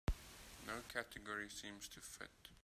[0.65, 2.47] No category seems to fit.